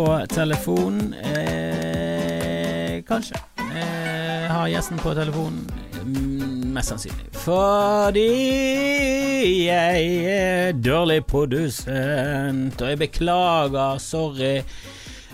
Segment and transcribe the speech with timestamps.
[0.00, 1.14] på telefon.
[1.14, 3.36] Eh, kanskje.
[3.58, 5.58] Eh, har gjesten på telefon.
[6.04, 7.26] Mm, Mest sannsynlig.
[7.42, 8.24] Fordi
[9.66, 13.98] jeg er dårlig produsent, og jeg beklager.
[14.00, 14.62] Sorry.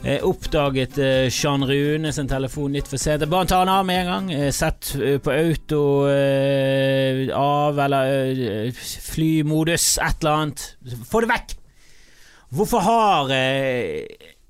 [0.06, 3.24] Jeg oppdaget eh, Jean Rune sin telefon litt for sent.
[3.30, 4.32] Bare ta den av med en gang.
[4.34, 5.82] Eh, Sett eh, på auto
[7.36, 10.66] av, eller flymodus, et eller annet.
[11.06, 11.56] Få det vekk!
[12.56, 13.30] Hvorfor har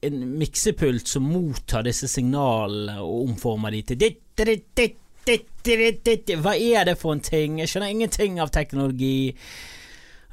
[0.05, 3.99] en miksepult som mottar disse signalene og omformer de til
[6.43, 7.59] Hva er det for en ting?
[7.61, 9.35] Jeg skjønner ingenting av teknologi.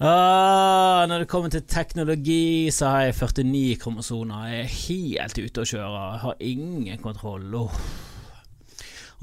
[0.03, 4.47] Ah, når det kommer til teknologi, så har jeg 49 kromosoner.
[4.51, 6.01] Jeg er helt ute å kjøre.
[6.11, 7.55] Jeg har ingen kontroll.
[7.63, 8.12] Åh.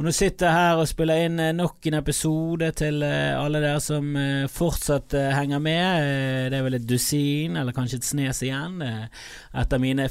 [0.01, 3.61] Og nå sitter jeg her og spiller inn eh, nok en episode til eh, alle
[3.61, 6.07] dere som eh, fortsatt henger med.
[6.49, 10.07] Det er vel et dusin, eller kanskje et snes igjen, etter mine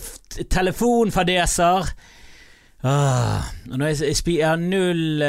[0.45, 1.89] telefonfadeser.
[2.85, 5.25] Ah, og når jeg, jeg, jeg har null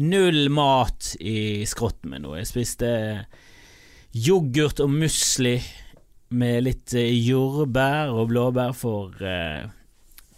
[0.00, 2.36] Null mat i skrotten min nå.
[2.38, 2.92] Jeg spiste
[4.14, 5.56] yoghurt og musli
[6.38, 9.18] med litt jordbær og blåbær for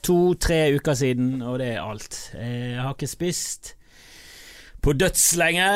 [0.02, 2.18] to-tre uker siden, og det er alt.
[2.34, 3.74] Jeg har ikke spist
[4.82, 5.66] på dødslenge,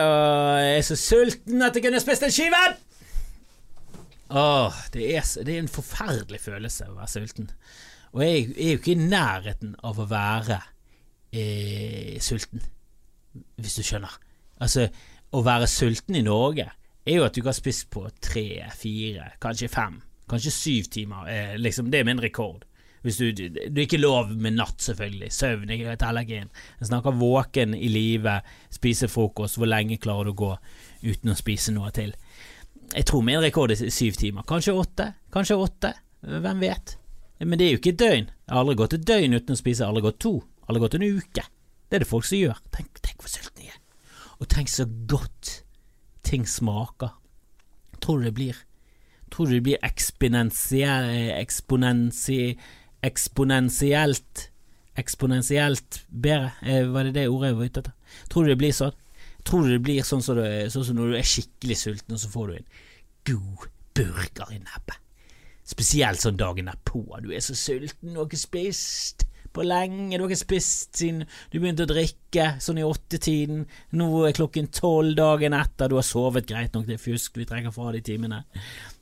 [0.00, 2.62] og jeg er så sulten at jeg kunne spist en skive!
[4.30, 7.50] Åh, det er, det er en forferdelig følelse å være sulten.
[8.16, 10.56] Og jeg er jo ikke i nærheten av å være
[11.36, 12.64] eh, sulten,
[13.60, 14.16] hvis du skjønner.
[14.64, 14.88] Altså,
[15.36, 16.64] å være sulten i Norge
[17.06, 21.28] er jo at du ikke har spist på tre, fire, kanskje fem, kanskje syv timer.
[21.30, 22.64] Eh, liksom, det er min rekord.
[23.06, 25.28] Hvis du, du, ikke lov med natt, selvfølgelig.
[25.30, 26.02] Søvn er et
[26.34, 26.48] inn.
[26.80, 28.40] Jeg snakker våken i live,
[28.74, 29.60] spise frokost.
[29.60, 30.52] Hvor lenge klarer du å gå
[31.06, 32.16] uten å spise noe til?
[32.90, 34.42] Jeg tror min rekord er syv timer.
[34.48, 35.12] Kanskje åtte?
[35.30, 35.92] Kanskje åtte?
[36.26, 36.96] Hvem vet?
[37.38, 38.30] Men det er jo ikke et døgn.
[38.32, 39.82] Jeg har aldri gått et døgn uten å spise.
[39.82, 40.34] Jeg har aldri gått to.
[40.40, 41.42] Jeg har Aldri gått en uke.
[41.86, 42.62] Det er det folk som gjør.
[42.74, 43.82] Tenk, tenk hvor sulten jeg er.
[44.40, 45.52] Og tenk så godt
[46.26, 47.14] ting smaker.
[48.02, 48.64] Tror du det blir
[49.30, 52.56] Tror du det blir eksponensiell Eksponensi...
[53.04, 54.50] Eksponentielt
[54.96, 56.54] Eksponentielt bedre?
[56.64, 57.96] Eh, var det det ordet jeg var ute etter?
[58.32, 58.94] Tror du det blir sånn?
[59.46, 62.22] Tror du det blir sånn som, det, sånn som når du er skikkelig sulten, og
[62.22, 62.70] så får du en
[63.28, 63.66] god
[63.98, 65.02] burger i nebbet?
[65.66, 67.04] Spesielt sånn dagen derpå.
[67.20, 69.26] Du er så sulten, du har ikke spist
[69.56, 70.16] på lenge.
[70.16, 73.64] Du har ikke spist siden du begynte å drikke, sånn i åttetiden.
[74.00, 75.90] Nå er klokken tolv dagen etter.
[75.90, 78.42] Du har sovet greit nok, det er fusk, vi trekker fra de timene.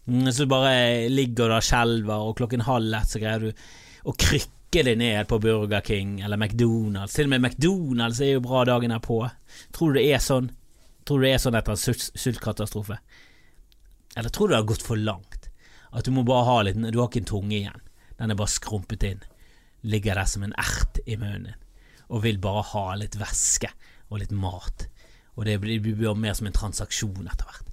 [0.07, 3.65] Mm, du bare ligger der og skjelver, og klokken halv ett så greier du
[4.05, 7.15] å krykke deg ned på Burger King eller McDonald's.
[7.17, 9.23] Til og med McDonald's er jo bra dagen derpå.
[9.73, 10.51] Tror du det er sånn?
[11.05, 12.99] Tror du det er sånn etter en sult- sultkatastrofe?
[14.17, 15.49] Eller tror du det har gått for langt?
[15.95, 17.81] At du må bare ha litt Du har ikke en tunge igjen.
[18.19, 19.23] Den er bare skrumpet inn.
[19.87, 21.61] Ligger der som en ert i munnen din.
[22.11, 23.71] Og vil bare ha litt væske
[24.11, 24.89] og litt mat.
[25.35, 27.71] Og det blir, det blir mer som en transaksjon etter hvert.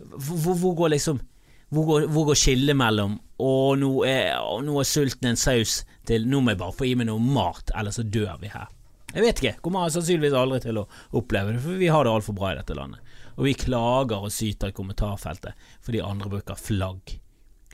[0.00, 1.20] Hvor, hvor går liksom
[1.70, 5.80] hvor går, hvor går skillet mellom å, nå er, å, nå er sulten en saus
[6.08, 8.68] til nå må jeg bare få i meg noe mat, eller så dør vi her.
[9.10, 10.86] Jeg vet ikke, kommer sannsynligvis aldri til å
[11.18, 13.02] oppleve det, for vi har det altfor bra i dette landet.
[13.36, 17.16] Og vi klager og syter i kommentarfeltet fordi andre bruker flagg.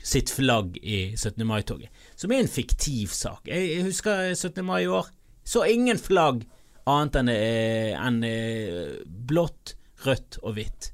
[0.07, 1.41] Sitt flagg i 17.
[1.45, 3.49] mai-toget, som er en fiktiv sak.
[3.49, 4.63] Jeg, husker 17.
[4.65, 5.09] mai i år.
[5.47, 6.45] Så ingen flagg
[6.87, 9.75] annet enn, eh, enn eh, blått,
[10.05, 10.91] rødt og hvitt.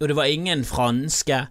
[0.00, 1.44] Og det var ingen franske,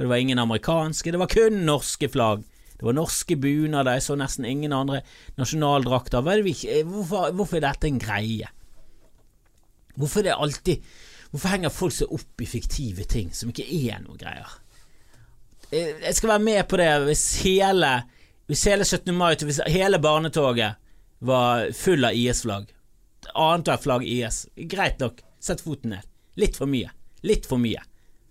[0.00, 2.46] og det var ingen amerikanske, det var kun norske flagg.
[2.80, 5.02] Det var norske bunader, jeg så nesten ingen andre
[5.36, 6.24] nasjonaldrakter.
[6.24, 8.48] Hvorfor, hvorfor er dette en greie?
[10.00, 10.86] Hvorfor er det alltid
[11.30, 14.48] Hvorfor henger folk seg opp i fiktive ting som ikke er noe greier?
[15.68, 17.90] Eh, Jeg skal være med på det hvis hele
[18.48, 19.12] Hvis hele 17.
[19.14, 20.80] mai Hvis hele barnetoget
[21.20, 22.70] var full av IS-flagg.
[23.36, 24.46] Annethvert flagg IS.
[24.56, 26.06] Greit nok, sett foten ned.
[26.40, 26.88] Litt for mye.
[27.28, 27.82] Litt for mye.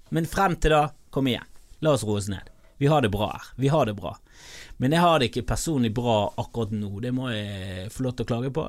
[0.09, 1.45] Men frem til da, kom igjen.
[1.81, 2.49] La oss roe oss ned.
[2.79, 3.47] Vi har det bra her.
[3.59, 4.13] Vi har det bra.
[4.77, 7.01] Men jeg har det ikke personlig bra akkurat nå.
[7.03, 8.63] Det må jeg få lov til å klage på.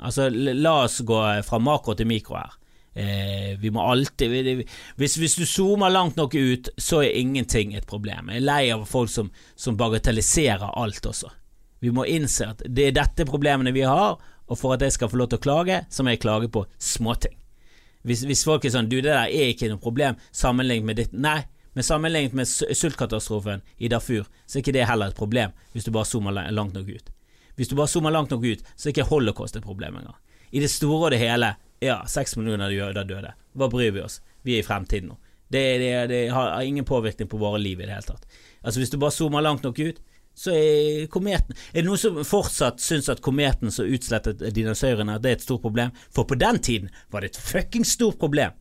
[0.00, 2.54] Altså, la oss gå fra makro til mikro her.
[2.94, 4.66] Eh, vi må alltid vi- vi-
[4.96, 8.28] hvis, hvis du zoomer langt nok ut, så er ingenting et problem.
[8.28, 11.30] Jeg er lei av folk som, som bagatelliserer alt også.
[11.80, 14.18] Vi må innse at det er dette problemene vi har,
[14.48, 16.66] og for at jeg skal få lov til å klage, så må jeg klage på
[16.78, 17.32] småting.
[18.04, 21.12] Hvis, hvis folk er sånn Du, det der er ikke noe problem sammenlignet med ditt
[21.12, 25.86] Nei, men sammenlignet med sultkatastrofen i Darfur, så er ikke det heller et problem, hvis
[25.88, 27.12] du bare zoomer langt nok ut.
[27.56, 30.16] Hvis du bare zoomer langt nok ut, så er ikke holocaust et problem engang.
[30.52, 33.32] I det store og det hele, ja, seks millioner jøder døde.
[33.56, 34.20] Hva bryr vi oss?
[34.44, 35.18] Vi er i fremtiden nå.
[35.52, 38.24] Det, det, det har ingen påvirkning på våre liv i det hele tatt.
[38.62, 40.00] Altså Hvis du bare zoomer langt nok ut,
[40.34, 45.28] så er kometen Er det noen som fortsatt syns at kometen som utslettet dinosaurene, det
[45.28, 45.92] er et stort problem?
[46.08, 48.56] For på den tiden var det et fuckings stort problem.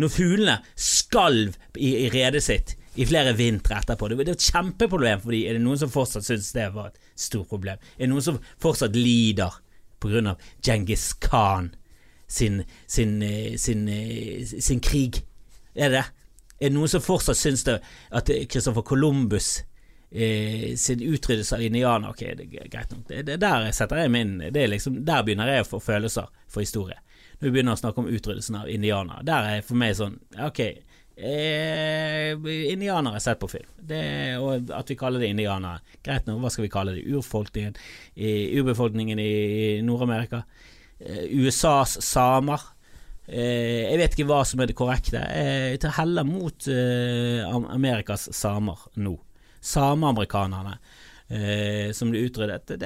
[0.00, 4.08] Når fuglene skalv i, i redet sitt i flere vintre etterpå.
[4.08, 5.44] Det var et kjempeproblem for dem.
[5.48, 7.80] Er det noen som fortsatt syns det var et stort problem?
[7.96, 9.60] Er det noen som fortsatt lider
[10.04, 11.72] av Djengis Khan
[12.28, 15.22] sin, sin, eh, sin, sin, sin krig?
[15.74, 16.04] Er det det?
[16.60, 17.80] Er det noen som fortsatt syns det
[18.14, 19.64] at Christopher Columbus
[20.10, 23.08] eh, sin utryddelse av indianere Ok, det er greit nok.
[23.08, 26.62] Det, det der jeg min det er liksom, Der begynner jeg å få følelser for
[26.62, 27.00] historie.
[27.44, 29.24] Vi begynner å snakke om utryddelsen av indianere.
[29.28, 32.32] Der er for meg sånn Ok, eh,
[32.72, 33.68] indianere sett på film.
[33.76, 34.04] Det,
[34.40, 35.82] og at vi kaller det indianere.
[36.04, 37.04] Greit nok, hva skal vi kalle det?
[37.04, 37.76] Urfolkningen
[38.16, 39.34] i, urbefolkningen i
[39.84, 40.44] Nord-Amerika.
[40.98, 42.70] Eh, USAs samer.
[43.26, 45.20] Eh, jeg vet ikke hva som er det korrekte.
[45.20, 47.44] Jeg tar heller mot eh,
[47.76, 49.18] Amerikas samer nå.
[49.64, 50.78] Sameamerikanerne.
[51.28, 52.66] Eh, som blir utryddet.
[52.66, 52.76] Det,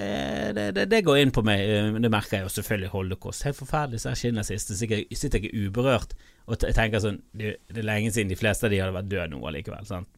[0.54, 1.58] det, det, det, går inn på meg.
[1.58, 3.44] Eh, det merker jeg jo selvfølgelig holocaust.
[3.48, 4.02] Helt forferdelig.
[4.02, 4.70] Så jeg skinner sist.
[4.70, 6.14] Så sitter jeg uberørt
[6.48, 9.42] og tenker sånn det, er lenge siden de fleste av de hadde vært døde nå
[9.50, 9.84] allikevel.
[9.88, 10.08] Sant?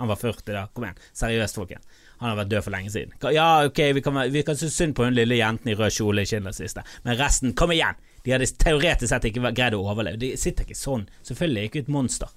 [0.00, 0.64] Han var 40 da.
[0.72, 1.04] Kom igjen.
[1.20, 2.02] Seriøst, folkens.
[2.16, 3.12] Han har vært død for lenge siden.
[3.36, 6.24] Ja, ok, vi kan, vi kan synes synd på den lille jenten i rød kjole
[6.24, 7.98] i Schindlers liste, men resten, kom igjen!
[8.24, 10.18] De hadde teoretisk sett ikke greid å overleve.
[10.18, 11.04] De sitter ikke sånn.
[11.28, 12.32] Selvfølgelig er ikke et monster.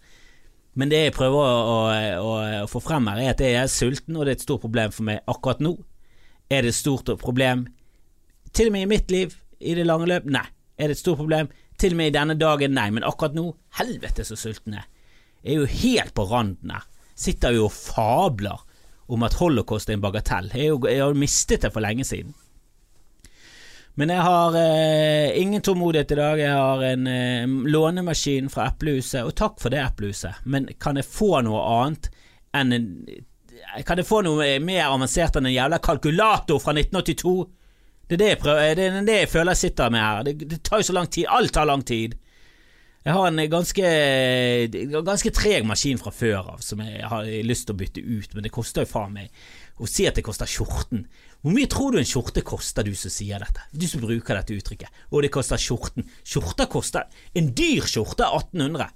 [0.80, 1.80] Men det jeg prøver å,
[2.24, 4.64] å, å, få frem her, er at jeg er sulten, og det er et stort
[4.64, 5.74] problem for meg akkurat nå.
[6.50, 7.66] Er det et stort problem
[8.56, 10.30] til og med i mitt liv, i det lange løp?
[10.31, 10.46] Nei.
[10.80, 12.74] Er det et stort problem til og med i denne dagen?
[12.78, 12.88] Nei.
[12.96, 13.50] Men akkurat nå,
[13.81, 14.88] helvete så sulten jeg er.
[15.40, 16.88] Jeg er jo helt på randen her.
[17.20, 18.64] Sitter jo og fabler
[19.12, 20.50] om at holocaust er en bagatell.
[20.56, 22.36] Jeg, jo, har mistet det for lenge siden.
[23.97, 26.39] Men jeg har eh, ingen tålmodighet i dag.
[26.39, 30.44] Jeg har en eh, lånemaskin fra Eplehuset, og takk for det, Eplehuset.
[30.45, 32.12] Men kan jeg få noe annet
[32.56, 32.88] enn en
[33.86, 37.33] Kan jeg få noe mer avansert enn en jævla kalkulator fra 1982?
[38.09, 40.24] Det er det jeg, prøver, det, er det jeg føler jeg sitter med her.
[40.25, 41.27] Det, det tar jo så lang tid.
[41.30, 42.15] Alt tar lang tid.
[43.06, 43.89] Jeg har en ganske,
[45.06, 48.44] ganske treg maskin fra før av som jeg har lyst til å bytte ut, men
[48.44, 49.30] det koster jo faen meg
[49.80, 51.06] å si at det koster skjorten.
[51.39, 53.63] Hvor mye tror du en skjorte koster, du som sier dette?
[53.71, 55.03] Du som bruker dette uttrykket.
[55.13, 56.07] Og det koster skjorten.
[56.27, 57.07] Skjorta koster
[57.38, 58.89] En dyr skjorte er 1800.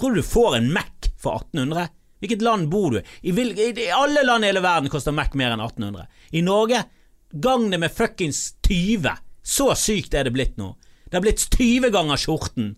[0.00, 1.90] Tror du du får en Mac for 1800?
[2.20, 3.32] Hvilket land bor du i?
[3.32, 6.06] I alle land i hele verden koster Mac mer enn 1800.
[6.36, 6.84] I Norge,
[7.32, 9.12] gang det med fuckings 20.
[9.44, 10.72] Så sykt er det blitt nå.
[11.08, 12.74] Det har blitt 20 ganger skjorten.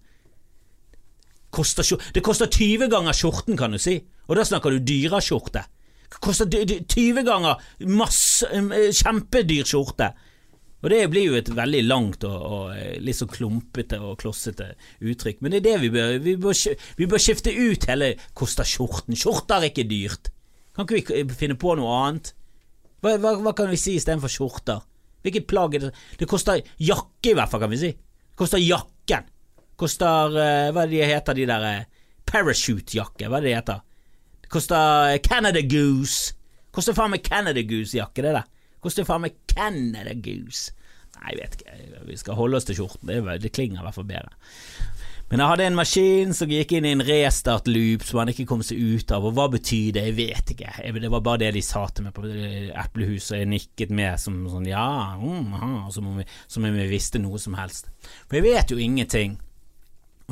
[1.52, 3.98] Koster, det koster 20 ganger skjorten, kan du si.
[4.26, 5.66] Og da snakker du dyraskjorte.
[6.20, 10.12] Koster 20 ganger masse eh, Kjempedyr skjorte.
[10.82, 14.72] Og det blir jo et veldig langt og, og eh, litt så klumpete og klossete
[14.98, 16.56] uttrykk, men det er det vi bør Vi bør,
[16.98, 19.16] vi bør skifte ut hele koster skjorten.
[19.18, 20.32] Skjorter er ikke dyrt.
[20.74, 22.32] Kan ikke vi finne på noe annet?
[23.02, 24.82] Hva, hva, hva kan vi si istedenfor skjorter?
[25.22, 25.92] Hvilket plagg er det?
[26.18, 27.92] Det koster jakke, i hvert fall, kan vi si.
[27.94, 29.28] Det koster jakken.
[29.78, 31.66] Koster uh, Hva er det de heter, de der
[32.26, 33.82] Parachute-jakke, hva er det de heter?
[34.52, 36.34] Koster Canada Goose.
[36.72, 38.48] Koster faen meg Canada Goose-jakke, det der.
[38.84, 40.74] Koster faen meg Canada Goose.
[41.16, 43.96] Nei, jeg vet ikke, vi skal holde oss til skjorten, det, det klinger i hvert
[43.96, 44.34] fall bedre.
[45.30, 48.64] Men jeg hadde en maskin som gikk inn i en restart-loop som han ikke kom
[48.66, 50.02] seg ut av, og hva betyr det?
[50.10, 50.74] Jeg vet ikke.
[50.98, 54.36] Det var bare det de sa til meg på Eplehuset, og jeg nikket med som
[54.52, 54.84] sånn ja,
[55.16, 57.88] mm, aha, som, om vi, som om vi visste noe som helst.
[58.26, 59.38] For jeg vet jo ingenting.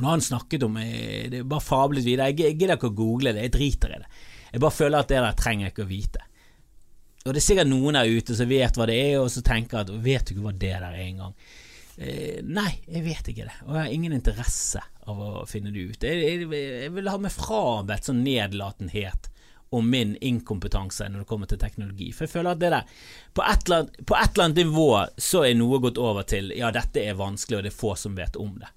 [0.00, 2.30] Og når han snakket om eh, Det bare fablet videre.
[2.33, 4.21] Jeg gidder ikke å google det, jeg driter i det.
[4.50, 6.23] Jeg bare føler at det der trenger jeg ikke å vite.
[7.21, 9.83] Og det er sikkert noen der ute som vet hva det er, og så tenker
[9.83, 11.35] at vet du ikke hva det der er engang?
[12.00, 15.85] Eh, nei, jeg vet ikke det, og jeg har ingen interesse av å finne det
[15.85, 16.07] ut.
[16.09, 19.28] Jeg, jeg, jeg vil ha meg frabedt sånn nedlatenhet
[19.76, 22.09] om min inkompetanse når det kommer til teknologi.
[22.16, 22.88] For jeg føler at det der
[23.37, 24.88] På et eller annet, på et eller annet nivå
[25.21, 28.16] så er noe gått over til ja, dette er vanskelig, og det er få som
[28.16, 28.73] vet om det.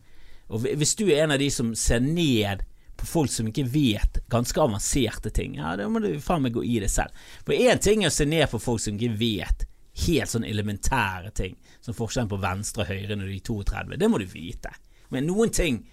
[0.51, 2.63] Og Hvis du er en av de som ser ned
[2.99, 6.63] på folk som ikke vet ganske avanserte ting, ja, da må du faen meg gå
[6.67, 7.15] i det selv.
[7.45, 9.65] For én ting er å se ned på folk som ikke vet
[10.05, 14.09] helt sånn elementære ting, som forskjellen på venstre og høyre når de er 32, det
[14.09, 14.71] må du vite.
[15.13, 15.83] Men noen ting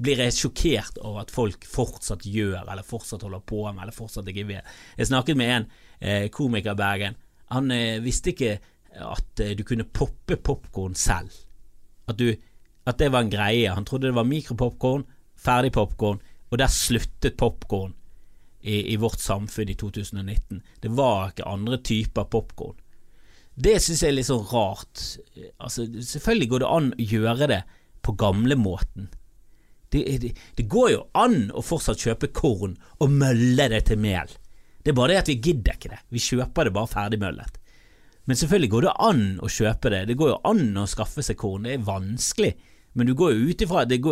[0.00, 4.28] blir jeg sjokkert over at folk fortsatt gjør, eller fortsatt holder på med, eller fortsatt
[4.30, 4.76] ikke vet.
[4.96, 5.66] Jeg snakket med en
[5.98, 7.18] eh, komiker i Bergen.
[7.52, 8.54] Han eh, visste ikke
[8.96, 11.34] at eh, du kunne poppe popkorn selv.
[12.08, 12.30] At du
[12.88, 13.72] at det var en greie.
[13.72, 15.06] Han trodde det var mikropopkorn,
[15.38, 16.20] ferdig popkorn,
[16.50, 17.94] og der sluttet popkorn
[18.60, 20.62] i, i, vårt samfunn i 2019.
[20.82, 22.76] Det var ikke andre typer popkorn.
[23.60, 25.04] Det synes jeg er litt sånn rart.
[25.60, 27.62] Altså, selvfølgelig går det an å gjøre det
[28.04, 29.10] på gamlemåten.
[29.90, 34.30] Det, det, det går jo an å fortsatt kjøpe korn og mølle det til mel.
[34.80, 36.00] Det er bare det at vi gidder ikke det.
[36.14, 37.58] Vi kjøper det bare ferdigmøllet.
[38.28, 40.04] Men selvfølgelig går det an å kjøpe det.
[40.08, 41.66] Det går jo an å skaffe seg korn.
[41.66, 42.52] Det er vanskelig.
[42.92, 44.02] Men du går jo ut ifra jeg,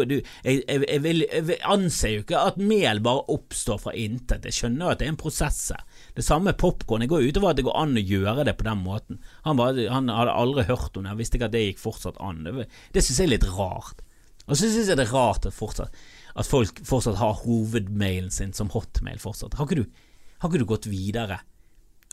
[0.44, 4.47] jeg, jeg, jeg, anser jo ikke at mel bare oppstår fra intet.
[4.47, 5.73] Jeg skjønner jo at det er en prosess.
[6.14, 7.02] Det samme med popkorn.
[7.02, 9.18] Jeg går ut ifra at det går an å gjøre det på den måten.
[9.49, 12.23] Han, bare, han hadde aldri hørt om det, han visste ikke at det gikk fortsatt
[12.23, 12.44] an.
[12.47, 14.04] Det, det syns jeg er litt rart.
[14.47, 16.02] Og så syns jeg det er rart at, fortsatt,
[16.38, 19.58] at, folk fortsatt har hovedmailen sin som hotmail fortsatt.
[19.58, 20.04] Har ikke du,
[20.38, 21.42] har ikke du gått videre?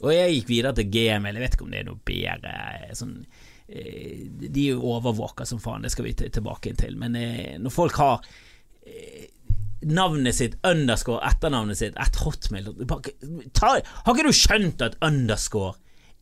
[0.02, 3.20] Og jeg gikk videre til gmail, jeg vet ikke om det er noe bedre sånn
[3.68, 6.98] Eh, jo overvåka som faen, det skal vi tilbake inn til.
[7.02, 8.22] Men eh, når folk har
[8.86, 9.26] eh,
[9.90, 12.70] navnet sitt, underscore, etternavnet sitt, et hotmail
[13.58, 15.74] ta, Har ikke du skjønt at underscore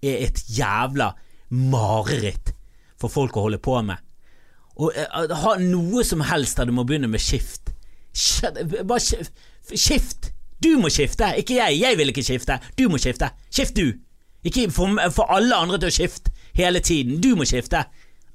[0.04, 1.12] er et jævla
[1.52, 2.54] mareritt
[3.00, 4.00] for folk å holde på med?
[4.80, 4.96] Og
[5.44, 7.76] ha noe som helst der du må begynne med skift.
[8.88, 10.32] Bare skift!
[10.64, 11.76] Du må skifte, ikke jeg.
[11.82, 12.56] Jeg vil ikke skifte.
[12.80, 13.28] Du må skifte.
[13.52, 14.00] Skift du!
[14.48, 17.22] Ikke få alle andre til å skifte hele tiden.
[17.22, 17.86] Du må skifte.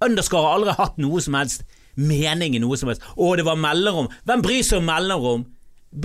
[0.04, 1.64] Underscore har aldri hatt noe som helst
[1.98, 3.04] mening i noe som helst.
[3.16, 4.10] Å, det var mellomrom.
[4.28, 5.46] Hvem bryr seg om mellomrom?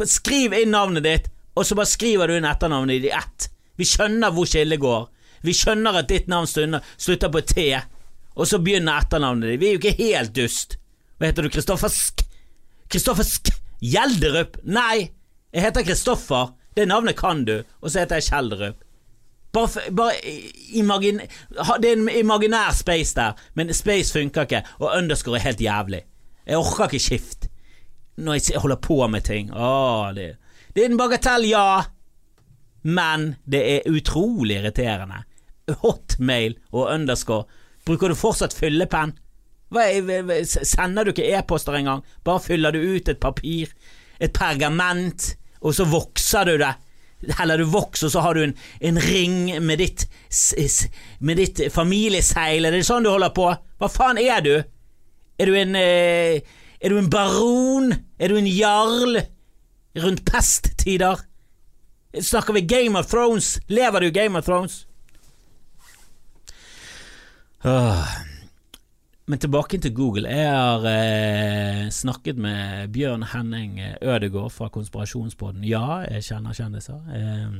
[0.09, 3.49] Skriv inn navnet ditt, og så bare skriver du inn etternavnet i ett.
[3.77, 5.09] Vi skjønner hvor skillet går.
[5.43, 7.67] Vi skjønner at ditt navn slutter på T,
[8.33, 9.61] og så begynner etternavnet ditt.
[9.61, 10.77] Vi er jo ikke helt dust.
[11.17, 11.51] Hva heter du?
[11.53, 12.23] Kristoffer Sk?
[12.89, 13.51] Kristoffer Sk?
[13.83, 14.57] Gjelderup?
[14.63, 15.11] Nei,
[15.53, 16.53] jeg heter Kristoffer.
[16.73, 17.59] Det navnet kan du.
[17.83, 18.79] Og så heter jeg Kjelderup.
[19.53, 20.13] Bare, bare
[20.73, 21.19] imagin,
[21.81, 26.01] Det er en imaginær space der, men space funker ikke, og underscore er helt jævlig.
[26.47, 27.49] Jeg orker ikke skift
[28.17, 29.51] når jeg holder på med ting.
[29.53, 30.35] Åh, det,
[30.75, 31.83] det er en bagatell, ja,
[32.83, 35.23] men det er utrolig irriterende.
[35.81, 37.45] Hotmail og underscore.
[37.85, 39.13] Bruker du fortsatt fyllepenn?
[40.45, 42.03] Sender du ikke e-poster engang?
[42.23, 43.71] Bare fyller du ut et papir,
[44.19, 46.73] et pergament, og så vokser du det
[47.37, 50.05] heller du voks, og så har du en, en ring med ditt,
[51.19, 52.65] med ditt familieseil.
[52.65, 53.49] Er det sånn du holder på?
[53.79, 54.55] Hva faen er du?
[55.39, 56.41] Er du en eh,
[56.83, 57.93] Er du en baron?
[58.19, 59.21] Er du en jarl?
[60.03, 61.21] Rundt pesttider?
[62.13, 63.55] Snakker vi Game of Thrones?
[63.67, 64.83] Lever du Game of Thrones?
[67.63, 68.32] Åh.
[69.25, 70.27] Men tilbake til Google.
[70.27, 75.63] Jeg har eh, snakket med Bjørn Henning Ødegård fra Konspirasjonspodden.
[75.63, 76.99] Ja, jeg kjenner kjendiser.
[77.15, 77.53] Eh,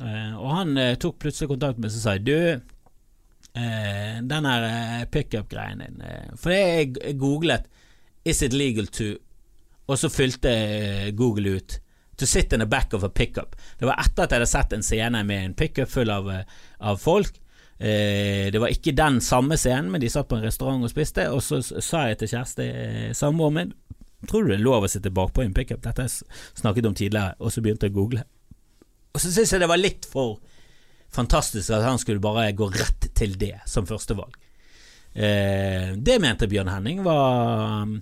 [0.00, 2.38] eh, og han eh, tok plutselig kontakt med meg og sa du,
[3.52, 6.00] eh, den her eh, pickup-greien din
[6.40, 7.68] For jeg googlet
[8.24, 9.18] 'Is it legal to?'
[9.88, 11.80] og så fylte Google ut
[12.16, 13.56] To sit in the back of a pickup.
[13.78, 16.28] Det var etter at jeg hadde sett en scene med en pickup full av,
[16.80, 17.40] av folk
[17.80, 21.24] Eh, det var ikke den samme scenen, men de satt på en restaurant og spiste,
[21.32, 23.70] og så sa jeg til Kjersti, eh, samboeren min,
[24.28, 25.80] tror du det er lov å sitte bakpå i en pickup?
[25.80, 28.26] Dette har jeg snakket om tidligere, og så begynte jeg å google.
[29.14, 30.36] Og så syns jeg det var litt for
[31.10, 34.36] fantastisk at han skulle bare gå rett til det som førstevalg.
[35.14, 37.96] Eh, det mente Bjørn Henning var um,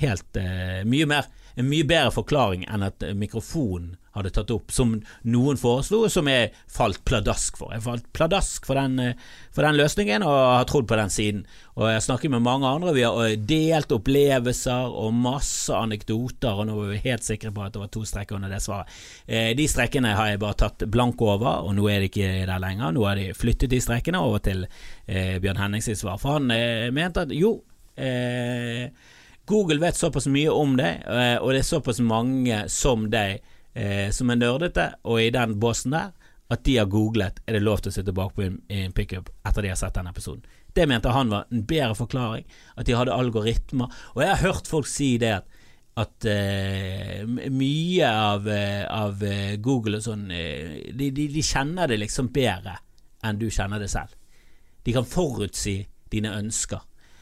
[0.00, 1.26] helt eh, mye mer
[1.58, 4.96] en mye bedre forklaring enn at mikrofonen hadde tatt opp, som
[5.28, 7.72] noen foreslo, som jeg falt pladask for.
[7.74, 9.14] Jeg falt pladask for den, eh,
[9.54, 11.44] for den løsningen og har trodd på den siden.
[11.76, 16.66] Og Jeg har snakket med mange andre, vi har delt opplevelser og masse anekdoter, og
[16.66, 18.88] nå er vi helt sikre på at det var to strekker under det svaret.
[19.28, 22.58] Eh, de strekkene har jeg bare tatt blank over, og nå er de ikke der
[22.58, 22.92] lenger.
[22.92, 24.66] Nå har de flyttet de strekkene over til
[25.06, 26.50] eh, Bjørn Hennings svar, for han
[26.94, 27.62] mente at jo
[29.48, 31.00] Google vet såpass mye om deg,
[31.40, 33.40] og det er såpass mange som deg
[33.78, 36.14] eh, som er nerdete, og i den båsen der,
[36.48, 39.64] at de har googlet er det lov til å sitte bakpå i en pickup etter
[39.64, 40.44] de har sett den episoden.
[40.72, 43.92] Det mente han var en bedre forklaring, at de hadde algoritmer.
[44.14, 45.58] Og jeg har hørt folk si det at,
[45.98, 51.98] at uh, mye av, uh, av uh, Google og sånn de, de, de, kjenner det
[52.04, 52.78] liksom bedre
[53.26, 54.14] enn du kjenner det selv.
[54.86, 55.82] De kan forutsi
[56.12, 56.80] dine ønsker.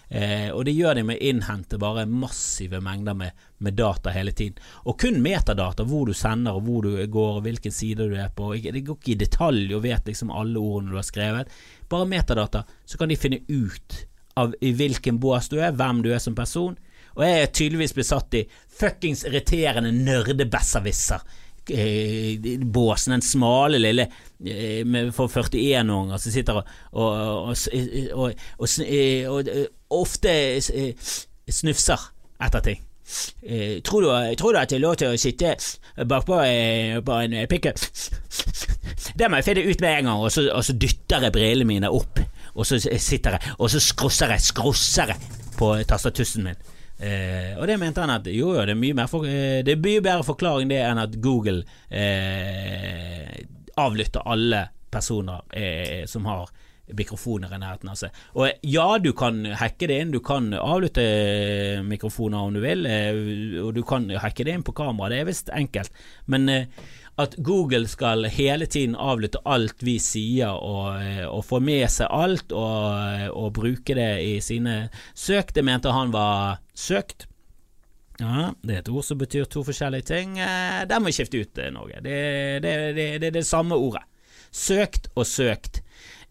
[0.08, 4.32] Eh, og det gjør de med å innhente bare massive mengder med, med, data hele
[4.36, 4.60] tiden.
[4.86, 8.30] Og kun metadata, hvor du sender og hvor du går og hvilken side du er
[8.34, 8.52] på.
[8.54, 11.56] Det går ikke i detalj og vet liksom alle ordene du har skrevet.
[11.90, 14.02] Bare metadata, så kan de finne ut
[14.36, 16.76] av i hvilken bås du er, hvem du er som person.
[17.16, 18.44] Og jeg er tydeligvis besatt i
[18.78, 21.24] fuckings irriterende nerdebesserwisser
[21.70, 24.02] Eh, båsen, den smale lille
[24.46, 27.56] eh, for 41-åringer som sitter og, og,
[28.14, 29.48] og, og,
[29.94, 30.32] ofte
[31.48, 32.10] snufser
[32.42, 32.82] etter ting.
[33.86, 35.54] Tror du, tror du, at det er lov til å sitte
[36.10, 36.40] bakpå
[37.06, 37.78] på en pickup?
[39.16, 41.68] Det må jeg finne ut med en gang, og så, og så dytter jeg brillene
[41.68, 42.18] mine opp,
[42.56, 46.58] og så sitter jeg, og så skrosser jeg, skrosser jeg på tastatussen min.
[46.98, 49.74] Eh, og det mente han at jo, jo, det er mye, mer for, eh, det
[49.74, 51.60] er mye bedre forklaring det enn at Google
[51.92, 53.34] eh,
[53.76, 54.62] avlytter alle
[54.92, 56.48] personer eh, som har
[56.94, 58.20] mikrofoner i nærheten av seg.
[58.38, 62.86] Og ja, du kan hacke det inn, du kan avlytte eh, mikrofoner om du vil,
[62.86, 65.94] eh, og du kan hacke det inn på kamera, det er visst enkelt.
[66.30, 66.66] Men eh,
[67.18, 71.00] at Google skal hele tiden avlytte alt vi sier, og,
[71.30, 76.12] og få med seg alt, og, og, bruke det i sine søk, det mente han
[76.12, 77.24] var søkt.
[78.20, 80.36] Ja, det er et ord som betyr to forskjellige ting.
[80.36, 82.04] Der må vi skifte ut, Norge.
[82.04, 82.20] Det,
[82.64, 84.04] det, det, det er det samme ordet.
[84.52, 85.82] Søkt og søkt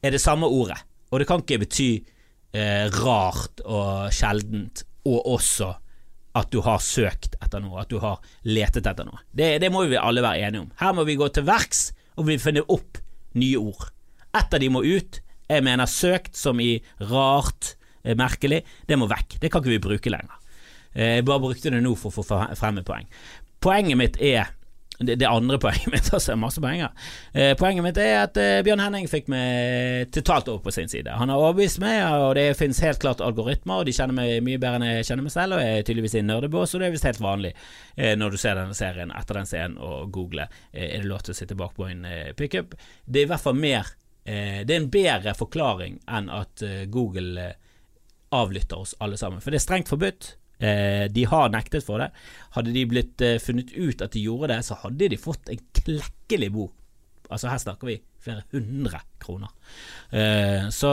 [0.03, 0.77] er det samme ordet,
[1.11, 1.89] og det kan ikke bety
[2.55, 5.71] eh, rart og sjeldent, og også
[6.35, 9.21] at du har søkt etter noe, at du har letet etter noe.
[9.31, 10.71] Det, det må vi alle være enige om.
[10.81, 11.87] Her må vi gå til verks,
[12.19, 12.99] og vi finner opp
[13.39, 13.87] nye ord.
[14.35, 15.21] Ett av de må ut.
[15.47, 16.73] Jeg mener søkt som i
[17.11, 18.63] rart, eh, merkelig.
[18.87, 19.37] Det må vekk.
[19.39, 20.35] Det kan ikke vi bruke lenger.
[20.91, 23.07] Eh, jeg bare brukte det nå for å få frem et poeng.
[23.63, 24.51] Poenget mitt er
[24.99, 26.93] det, det, andre poenget mitt, altså masse poenger.
[27.33, 31.11] Eh, poenget mitt er at eh, Bjørn Henning fikk meg totalt over på sin side.
[31.19, 34.61] Han har overbevist meg, og det finnes helt klart algoritmer, og de kjenner meg mye
[34.61, 36.87] bedre enn jeg kjenner meg selv, og jeg er tydeligvis i en nerdebås, og det
[36.87, 37.53] er visst helt vanlig
[37.95, 41.25] eh, når du ser denne serien etter den scenen og googler eh, er det lov
[41.25, 42.75] til å sitte bak på en eh, pickup.
[43.05, 43.91] Det er i hvert fall mer
[44.23, 47.51] eh, Det er en bedre forklaring enn at Google
[48.35, 50.33] avlytter oss alle sammen, for det er strengt forbudt.
[50.59, 52.11] Eh, de har nektet for det.
[52.55, 55.61] Hadde de blitt eh, funnet ut at de gjorde det, så hadde de fått en
[55.81, 56.73] klekkelig bok.
[57.29, 59.51] Altså Her snakker vi flere hundre kroner.
[60.13, 60.91] Eh, så,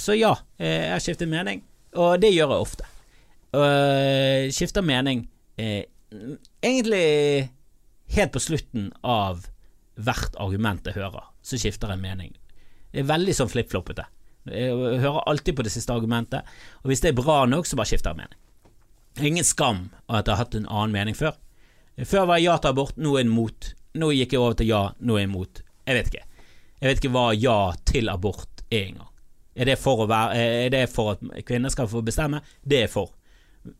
[0.00, 1.64] så, ja, jeg har skiftet mening,
[1.96, 2.88] og det gjør jeg ofte.
[3.52, 5.26] Og skifter mening
[5.60, 7.50] egentlig
[8.14, 9.44] helt på slutten av
[10.00, 12.32] hvert argument jeg hører, så skifter jeg mening.
[12.92, 14.06] Det er veldig sånn flippfloppete.
[14.48, 14.72] Jeg
[15.04, 16.48] hører alltid på det siste argumentet,
[16.82, 18.41] og hvis det er bra nok, så bare skifter jeg mening.
[19.20, 21.36] Ingen skam at jeg har hatt en annen mening før.
[22.08, 23.72] Før var jeg ja til abort, nå er jeg mot.
[24.00, 25.64] Nå gikk jeg over til ja, nå er jeg mot.
[25.84, 26.28] Jeg vet ikke.
[26.80, 27.56] Jeg vet ikke hva ja
[27.88, 29.10] til abort er engang.
[29.52, 32.40] Er det for, å være, er det for at kvinner skal få bestemme?
[32.64, 33.12] Det er for.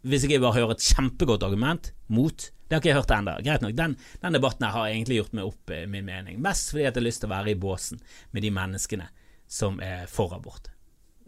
[0.04, 3.34] Hvis ikke jeg bare hører et kjempegodt argument mot, det har ikke jeg hørt ennå.
[3.44, 6.38] Greit nok, den, den, debatten her har egentlig gjort meg opp eh, min mening.
[6.44, 9.08] Mest fordi at jeg har lyst til å være i båsen med de menneskene
[9.52, 10.70] som er for abort.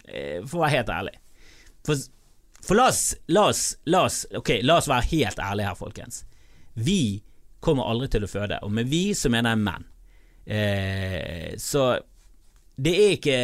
[0.04, 1.16] Eh, for å være helt ærlig.
[1.84, 2.06] For
[2.64, 6.24] for la oss, la oss, la oss, okay, la oss være helt ærlige her, folkens.
[6.74, 7.22] Vi
[7.64, 9.86] kommer aldri til å føde, og med vi så mener jeg menn.
[10.44, 11.94] Eh, så
[12.76, 13.38] det er ikke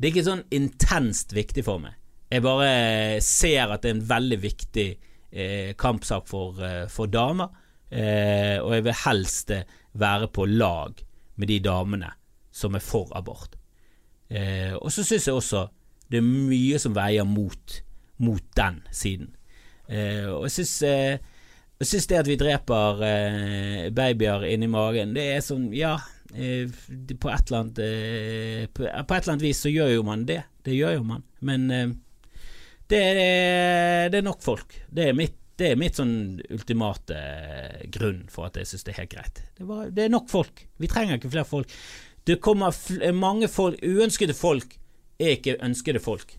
[0.00, 1.92] Det er ikke sånn intenst viktig for meg.
[2.32, 4.86] Jeg bare ser at det er en veldig viktig
[5.30, 7.52] eh, kampsak for, eh, for damer,
[7.92, 9.52] eh, og jeg vil helst
[9.92, 11.04] være på lag
[11.36, 12.10] med de damene
[12.50, 13.54] som er for abort.
[14.32, 15.66] Eh, og så syns jeg også
[16.10, 17.78] det er mye som veier mot
[18.22, 19.34] mot den siden.
[19.90, 21.32] Eh, og jeg syns eh,
[21.82, 25.96] jeg syns det at vi dreper eh, babyer inni magen, det er sånn Ja,
[26.30, 30.22] eh, på, et annet, eh, på, på, et eller annet vis så gjør jo man
[30.28, 30.44] det.
[30.62, 31.24] Det gjør jo man.
[31.42, 31.88] Men eh,
[32.86, 33.00] det,
[34.12, 34.76] det, er nok folk.
[34.86, 36.14] Det er mitt, det er mitt sånn
[36.54, 37.18] ultimate
[37.94, 39.42] grunn for at jeg syns det er helt greit.
[39.58, 40.66] Det, var, det, er nok folk.
[40.78, 41.74] Vi trenger ikke flere folk.
[42.22, 42.70] Det kommer
[43.10, 44.76] mange folk Uønskede folk
[45.18, 46.36] er ikke ønskede folk.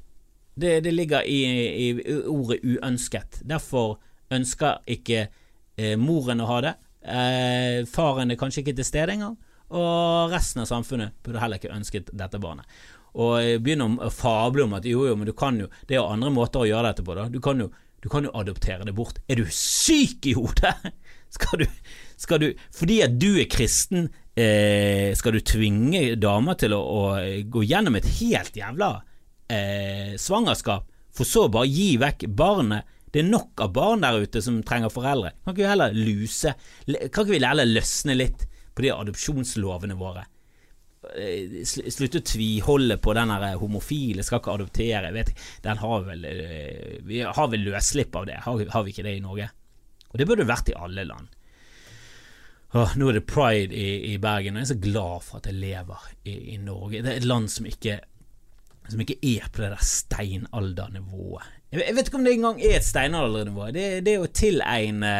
[0.55, 1.39] Det, det ligger i,
[1.87, 3.41] i, ordet uønsket.
[3.47, 3.97] Derfor
[4.33, 6.73] ønsker ikke eh, moren å ha det.
[7.03, 9.37] Eh, faren er kanskje ikke til stede engang.
[9.73, 12.67] Og resten av samfunnet burde heller ikke ønsket dette barnet.
[13.13, 16.31] Og begynne å fable om at jo, jo, men du kan jo Det er andre
[16.33, 17.27] måter å gjøre dette på, da.
[17.29, 17.69] Du kan jo,
[18.01, 19.21] du kan jo adoptere det bort.
[19.29, 20.75] Er du syk i hodet?!
[21.33, 21.69] Skal du,
[22.13, 24.03] skal du Fordi at du er kristen,
[24.37, 26.99] eh, skal du tvinge damer til å, å
[27.49, 28.91] gå gjennom et helt jævla
[29.53, 32.89] eh, svangerskap, for så bare gi vekk barnet.
[33.13, 35.35] Det er nok av barn der ute som trenger foreldre.
[35.43, 36.55] Kan ikke vi heller luse
[36.89, 40.23] Kan ikke vi heller løsne litt på de adopsjonslovene våre?
[41.19, 45.11] Eh, slutte å tviholde på den homofile skal ikke adoptere.
[45.13, 49.05] Vet, den har vel, eh, vi har vel løsslipp av det, har, har, vi ikke
[49.05, 49.49] det i Norge?
[50.11, 51.29] Og det burde vært i alle land.
[52.73, 55.49] Åh, nå er det pride i, i, Bergen, og jeg er så glad for at
[55.51, 57.03] jeg lever i, i Norge.
[57.03, 57.99] Det er et land som ikke
[58.89, 61.51] som ikke er på det der steinaldernivået.
[61.73, 63.67] Jeg vet ikke om det engang er et steinaldernivå.
[63.73, 65.13] Det, det å tilegne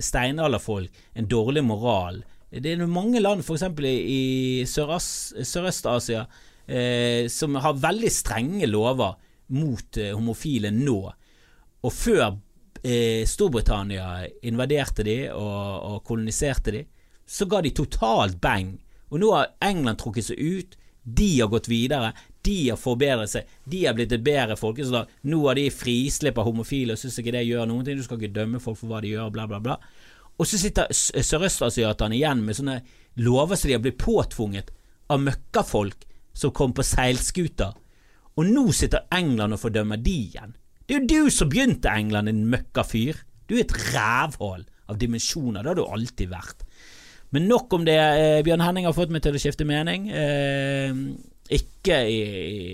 [0.00, 3.66] steinalderfolk en dårlig moral Det er mange land, f.eks.
[3.86, 6.24] i Sørøst-Asia,
[6.66, 9.14] eh, som har veldig strenge lover
[9.54, 10.98] mot eh, homofile nå.
[11.86, 12.24] Og før
[12.82, 16.84] eh, Storbritannia invaderte de og, og koloniserte de,
[17.30, 18.74] så ga de totalt beng.
[19.10, 20.76] Og nå har England trukket seg ut.
[21.04, 22.12] De har gått videre.
[22.46, 23.48] De har forbedret seg.
[23.68, 25.10] De har blitt et bedre folkeslag.
[25.28, 27.98] Nå har de frislipp av homofile og syns ikke det gjør noen ting.
[28.00, 29.76] Du skal ikke dømme folk for hva de gjør, bla, bla, bla.
[30.40, 32.78] Og så sitter sørøstasiatene igjen med sånne
[33.20, 34.70] lover som de har blitt påtvunget
[35.12, 37.74] av møkkafolk som kom på seilskuter,
[38.38, 40.54] og nå sitter England og fordømmer de igjen.
[40.86, 43.18] Det er jo du som begynte England, din møkkafyr.
[43.50, 46.64] Du er et rævhål av dimensjoner, det har du alltid vært.
[47.34, 47.94] Men nok om det.
[47.94, 50.08] Eh, Bjørn Henning har fått meg til å skifte mening.
[51.50, 52.20] Ikke i,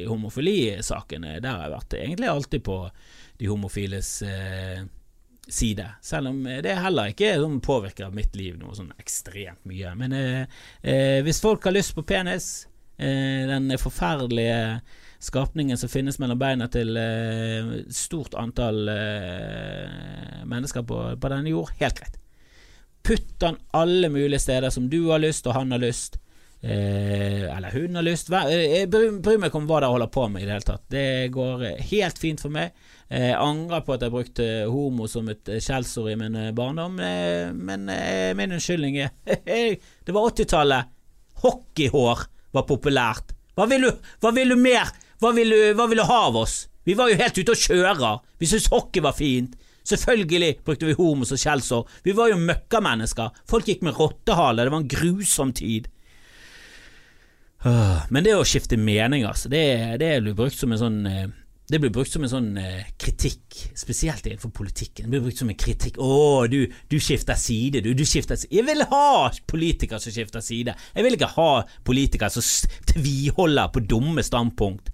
[0.03, 1.39] i homofilisakene.
[1.41, 2.79] Der har jeg vært egentlig alltid på
[3.41, 4.85] de homofiles eh,
[5.49, 5.87] side.
[6.03, 9.95] Selv om det heller ikke sånn påvirker mitt liv noe sånn ekstremt mye.
[9.99, 12.67] Men eh, eh, hvis folk har lyst på penis,
[12.99, 14.81] eh, den forferdelige
[15.19, 21.73] skapningen som finnes mellom beina til eh, stort antall eh, mennesker på, på, denne jord,
[21.81, 22.21] helt greit.
[23.07, 26.19] Putt den alle mulige steder som du har lyst, og han har lyst.
[26.63, 28.31] Eh, eller hun har lyst.
[28.33, 30.85] Jeg bryr, meg ikke om hva dere holder på med i det hele tatt.
[30.93, 32.75] Det går helt fint for meg.
[33.07, 38.55] Jeg angrer på at jeg brukte homo som et skjellsord i min barndom, men min
[38.57, 39.13] unnskyldning er
[40.07, 40.91] Det var 80-tallet.
[41.45, 42.25] Hockeyhår
[42.57, 43.37] var populært.
[43.57, 44.91] Hva vil, du, hva vil du mer?
[45.23, 46.65] Hva vil, du, hva vil du ha av oss?
[46.87, 48.11] Vi var jo helt ute å kjøre.
[48.41, 49.55] Vi syntes hockey var fint.
[49.87, 51.91] Selvfølgelig brukte vi homo som skjellsord.
[52.03, 53.39] Vi var jo møkkamennesker.
[53.49, 54.67] Folk gikk med rottehale.
[54.67, 55.89] Det var en grusom tid.
[57.65, 59.65] Men det å skifte mening, altså, det,
[60.03, 61.27] det blir brukt som en sånn eh,
[61.67, 65.09] det blir brukt som en sånn eh, kritikk, spesielt innenfor politikken.
[65.09, 65.97] Det blir brukt som en kritikk.
[65.99, 67.91] 'Å, du, du skifter side, du.
[67.99, 70.77] Du skifter side.' Jeg vil ha politikere som skifter side.
[70.95, 74.93] Jeg vil ikke ha politikere som tviholder på dumme standpunkt.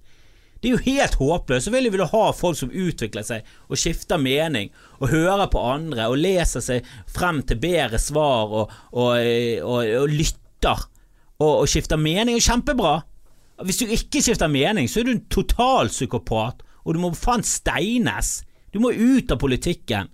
[0.62, 1.66] Det er jo helt håpløst.
[1.66, 4.70] Selvfølgelig vil du ha folk som utvikler seg og skifter mening,
[5.02, 9.18] og hører på andre og leser seg frem til bedre svar og, og,
[9.66, 10.86] og, og lytter
[11.42, 12.36] og, skifter mening.
[12.38, 12.94] Og kjempebra.
[13.66, 17.44] Hvis du ikke skifter mening, så er du en total psykopat, og du må faen
[17.46, 18.40] steines.
[18.72, 20.10] Du må ut av politikken.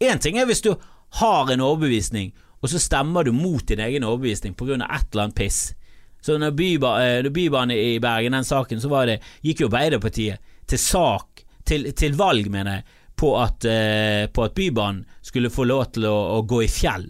[0.00, 0.72] Én ting er hvis du
[1.20, 4.74] har en overbevisning, og så stemmer du mot din egen overbevisning pga.
[4.74, 5.74] et eller annet piss.
[6.20, 10.78] Så når Bybanen Bybanen i Bergen, den saken, så var det, gikk jo Arbeiderpartiet til
[10.78, 12.84] sak, til, til valg, mener jeg,
[13.18, 17.08] på at, eh, på at, Bybanen skulle få lov til å, å gå i fjell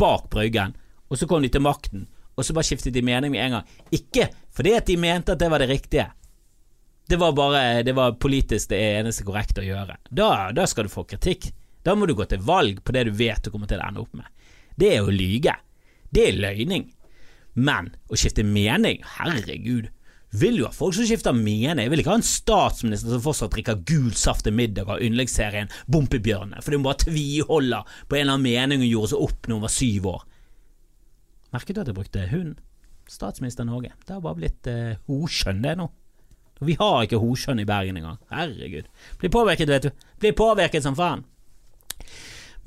[0.00, 0.76] bak Bryggen.
[1.10, 2.06] Og så kom de til makten,
[2.40, 3.76] og så bare skiftet de mening med en gang.
[3.94, 6.08] Ikke fordi at de mente at det var det riktige.
[7.10, 9.98] Det var bare Det var politisk det eneste korrekte å gjøre.
[10.10, 11.50] Da, da skal du få kritikk.
[11.82, 14.04] Da må du gå til valg på det du vet du kommer til å ende
[14.04, 14.28] opp med.
[14.76, 15.56] Det er å lyge.
[16.10, 16.90] Det er løgning.
[17.54, 19.90] Men å skifte mening, herregud.
[20.30, 21.82] Vil jo ha folk som skifter mening.
[21.82, 25.72] Jeg vil ikke ha en statsminister som fortsatt drikker gul saft til middag av yndlingsserien
[25.90, 29.58] Bompebjørnene, fordi hun bare tviholder på en eller annen mening hun gjorde seg opp når
[29.58, 30.22] hun var syv år.
[31.54, 32.54] Merket du at jeg brukte hun?
[33.10, 33.90] Statsminister Norge.
[34.06, 35.88] Det har bare blitt eh, hoskjønn, det nå.
[36.60, 38.20] Vi har ikke hoskjønn i Bergen engang.
[38.30, 38.90] Herregud.
[39.18, 40.06] Blir påvirket, vet du.
[40.20, 41.24] Blir påvirket som faen.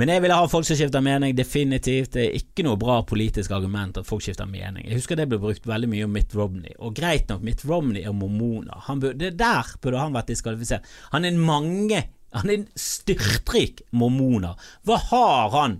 [0.02, 2.15] Men jeg ville ha folk som skifter mening, definitivt.
[2.15, 4.88] Det er ikke noe bra politisk argument at folk skifter mening.
[4.88, 8.02] Jeg husker det ble brukt veldig mye om Mitt Romney, og greit nok, Mitt Romney
[8.02, 8.82] er mormoner.
[9.13, 10.89] Det der burde han vært diskvalifisert.
[11.13, 14.58] Han er en mange Han er en styrtrik mormoner.
[14.89, 15.76] Hva har han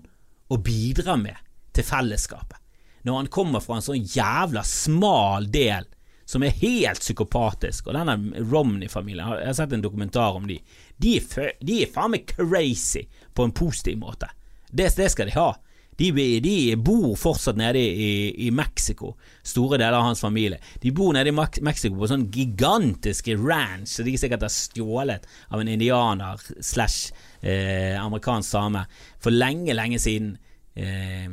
[0.46, 1.34] å bidra med
[1.74, 2.63] til fellesskapet?
[3.04, 5.88] Når han kommer fra en sånn jævla smal del
[6.24, 10.56] som er helt psykopatisk, og denne Romney-familien, jeg har sett en dokumentar om de,
[10.96, 13.04] de er, de er faen meg crazy
[13.36, 14.30] på en positiv måte.
[14.70, 15.50] Det, det skal de ha.
[15.96, 19.12] De, de, bor fortsatt nede i, i, Mexico,
[19.46, 20.58] store deler av hans familie.
[20.82, 25.62] De bor nede i Mexico på sånn gigantiske ranch som de sikkert har stjålet av
[25.62, 28.82] en indianer slash eh, amerikansk same
[29.22, 30.34] for lenge, lenge siden.
[30.74, 31.30] Eh,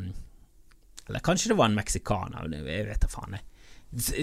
[1.12, 3.40] eller kanskje det var en meksikaner, jeg vet da faen.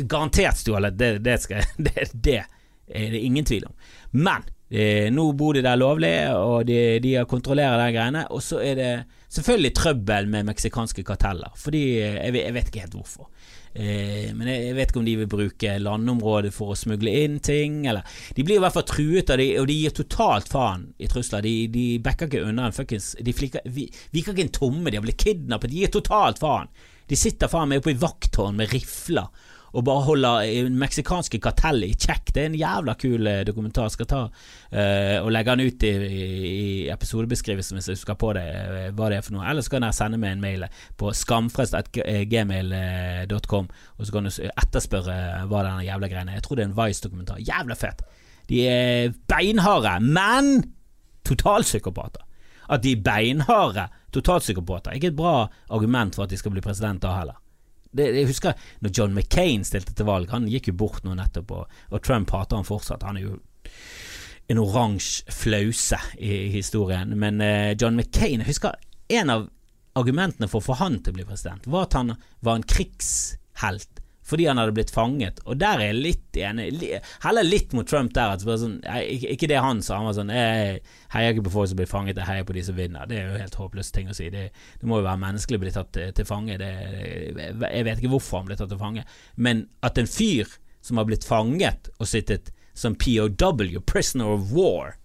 [0.09, 1.41] Garantert stjålet, det, det,
[1.89, 3.77] det, det er det ingen tvil om.
[4.17, 8.25] Men Eh, nå bor de der lovlig, og de, de kontrollerer de greiene.
[8.35, 8.91] Og så er det
[9.33, 13.31] selvfølgelig trøbbel med meksikanske karteller, fordi eh, jeg, jeg, vet ikke helt hvorfor.
[13.75, 17.83] Eh, men jeg, vet ikke om de vil bruke landområdet for å smugle inn ting,
[17.91, 21.11] eller De blir i hvert fall truet, av de, og de gir totalt faen i
[21.11, 21.45] trusler.
[21.45, 25.01] De, de backer ikke unna en fuckings De flikker, vi, viker ikke en tomme, de
[25.01, 26.73] har blitt kidnappet, de gir totalt faen.
[27.09, 29.31] De sitter faen meg oppe i vakthånd med rifler
[29.73, 32.33] og bare holder meksikanske kartellet i kjekk.
[32.35, 33.89] Det er en jævla kul eh, dokumentar.
[33.93, 35.87] Skal ta uh, og legge den ut i,
[36.49, 39.47] i episodebeskrivelsen hvis jeg husker på det, uh, hva det er for noe.
[39.49, 40.63] Eller så kan dere sende meg en mail
[41.01, 43.67] på skamfrest.gmail.com,
[43.99, 45.17] og så kan du etterspørre
[45.51, 46.39] hva denne jævla greiene er.
[46.41, 47.39] Jeg tror det er en Vice-dokumentar.
[47.45, 47.99] Jævla fett.
[48.49, 50.45] De er beinharde, men
[51.29, 52.23] totalpsykopater.
[52.69, 57.03] At de er beinharde totalpsykopater, ikke et bra argument for at de skal bli president
[57.03, 57.37] da heller.
[57.91, 60.31] Det, jeg husker når John McCain stilte til valg.
[60.35, 63.07] Han gikk jo bort nå nettopp, og, og Trump hater han fortsatt.
[63.09, 63.39] Han er jo
[64.49, 67.15] en oransje flause i, historien.
[67.21, 68.77] Men eh, John McCain Jeg husker
[69.09, 69.49] en av
[69.99, 72.13] argumentene for å få han til å bli president, var at han
[72.45, 75.41] var en krigshelt fordi han hadde blitt fanget.
[75.49, 76.67] Og der er jeg litt enig.
[77.25, 78.35] Heller litt mot Trump der.
[78.35, 79.97] At sånn, ikke, det han sa.
[80.03, 80.83] Han var sånn Jeg
[81.15, 83.09] heier ikke på folk som blir fanget, jeg heier på de som vinner.
[83.09, 84.29] Det er jo helt håpløse ting å si.
[84.35, 86.59] Det, det må jo være menneskelig å bli tatt til, til fange.
[86.61, 86.71] Det,
[87.39, 89.07] jeg vet ikke hvorfor han ble tatt til fange.
[89.41, 90.53] Men at en fyr
[90.85, 94.99] som har blitt fanget og sittet som POW, prisoner of war,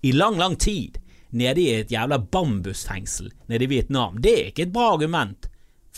[0.00, 0.96] i lang, lang tid
[1.36, 4.16] nede i et jævla bambusfengsel nede i Vietnam.
[4.24, 5.49] Det er ikke et bra argument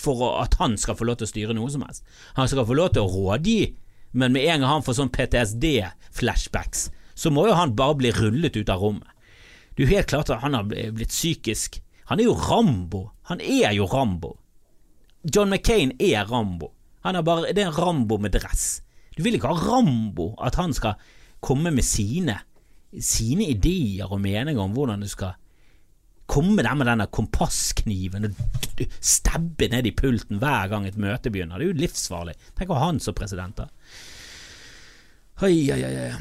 [0.02, 2.04] for at han skal få lov til å styre noe som helst.
[2.38, 3.60] Han skal få lov til å rådgi,
[4.18, 8.58] men med en gang han får sånn PTSD-flashbacks, så må jo han bare bli rullet
[8.58, 9.08] ut av rommet.
[9.72, 13.06] Det er jo helt klart at han har blitt psykisk Han er jo Rambo.
[13.30, 14.34] Han er jo Rambo.
[15.24, 16.72] John McCain er Rambo.
[17.06, 18.82] Er bare, det er en Rambo med dress.
[19.16, 20.98] Du vil ikke ha Rambo, at han skal
[21.40, 22.40] komme med sine
[23.00, 25.38] sine ideer og meninger om hvordan du skal
[26.32, 31.60] komme der med denne kompasskniven og stabbe ned i pulten hver gang et møte begynner.
[31.60, 32.36] Det er jo livsfarlig.
[32.58, 33.68] Tenk å ha han som president, da.
[35.42, 36.12] Oi, oi, oi.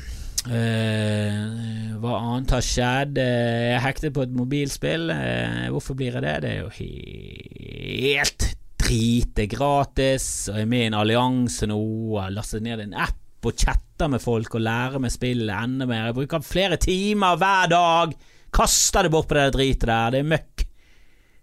[0.41, 3.19] Uh, hva annet har skjedd?
[3.21, 5.11] Uh, jeg hektet på et mobilspill.
[5.13, 6.35] Uh, hvorfor blir jeg det?
[6.43, 8.47] Det er jo helt
[8.81, 11.77] drite gratis, og jeg er med i en allianse nå,
[12.15, 15.87] Jeg har lastet ned en app og chatter med folk og lærer meg spillet enda
[15.89, 16.09] mer.
[16.09, 18.17] Jeg bruker flere timer hver dag.
[18.51, 20.13] Kaster det bort på det dritet der.
[20.13, 20.65] Det er møkk.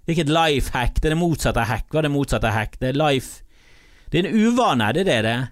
[0.09, 1.85] Det er ikke et life hack, det er det motsatte hack.
[1.93, 2.79] Hva er det motsatte hack?
[2.81, 3.43] Det er life
[4.09, 5.43] Det er en uvane, det er det det er.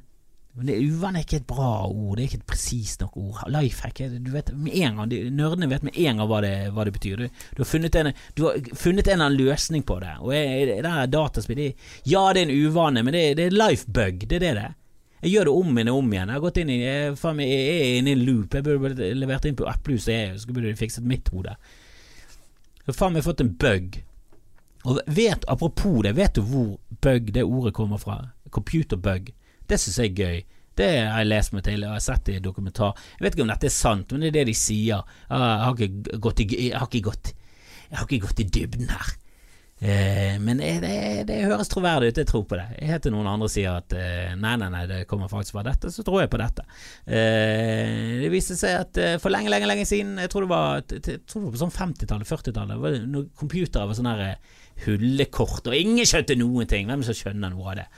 [0.57, 3.43] Men det, uvane er ikke et bra ord, det er ikke et presist nok ord.
[3.53, 6.87] Life hack du vet med en gang, Nerdene vet med en gang hva det, hva
[6.89, 7.21] det betyr.
[7.21, 10.15] Du, du, har funnet en, du har funnet en eller annen løsning på det.
[10.25, 11.61] Og det er dataspill
[12.09, 14.25] Ja, det er en uvane, men det, det er life bug.
[14.25, 14.75] Det er det det er.
[15.27, 16.31] Jeg gjør det om igjen og om igjen.
[16.31, 18.53] Jeg har gått inn i Jeg, faen, jeg er inne i en loop.
[18.55, 21.57] Jeg burde levert inn på Applehus, så burde de fikset mitt hode.
[22.87, 23.99] Så faen meg fått en bug.
[24.87, 28.21] Og vet, Apropos det, vet du hvor bug det ordet kommer fra?
[28.55, 29.33] Computerbug.
[29.67, 30.39] Det syns jeg er gøy.
[30.79, 32.95] Det har jeg lest meg til, og jeg har sett det i dokumentar.
[33.17, 35.03] Jeg vet ikke om dette er sant, men det er det de sier.
[35.27, 37.33] Ah, jeg har ikke gått i, jeg har ikke gått,
[37.89, 39.15] jeg har ikke gått i dybden her.
[39.79, 42.65] Eh, men det, det, det, høres troverdig ut, jeg tror på det.
[42.89, 45.91] Helt til noen andre sier at eh, nei, nei, nei, det kommer faktisk fra dette,
[45.93, 46.65] så tror jeg på dette.
[47.05, 50.81] Eh, det viste seg at eh, for lenge, lenge lenge siden, jeg tror det var,
[50.81, 55.77] jeg tror det var på sånn 50-tallet, 40-tallet, når computere var sånne eh, hullekort, og
[55.77, 56.89] ingen skjønte noen ting.
[56.89, 57.91] Hvem som skjønner noe av det?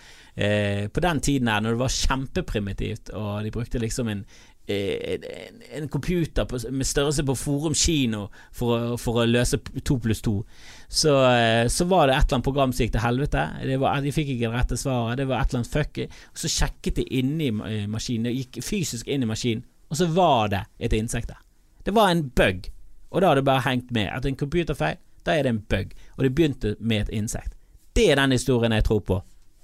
[0.94, 4.20] På den tiden her, når det var kjempeprimitivt, og de brukte liksom en
[4.68, 10.20] en, en computer på, med størrelse på Forum kino for for å løse to pluss
[10.24, 10.42] to
[10.88, 13.42] så, eh, så, var det et eller annet program som gikk til helvete.
[13.78, 15.18] Var, de fikk ikke det rette svaret.
[15.20, 16.00] Det var et eller annet fuck.
[16.32, 18.30] Så sjekket de inni eh, maskinen.
[18.30, 21.42] De gikk fysisk inn i maskinen, og så var det et insekt der.
[21.84, 22.70] Det var en bug,
[23.10, 24.08] og da hadde det bare hengt med.
[24.16, 25.92] Etter en computerfeil, da er det en bug.
[26.16, 27.52] Og det begynte med et insekt.
[27.96, 29.20] Det er den historien jeg tror på,